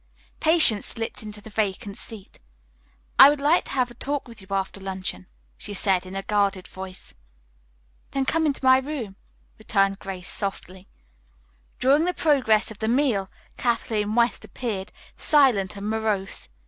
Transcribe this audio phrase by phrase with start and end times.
[0.39, 2.39] Patience slipped into the vacant seat.
[3.19, 5.27] "I would like to have a talk with you after luncheon,"
[5.59, 7.13] she said in a guarded voice.
[8.09, 9.15] "Then come into my room,"
[9.59, 10.87] returned Grace softly.
[11.79, 16.49] During the progress of the meal Kathleen West appeared, silent and morose.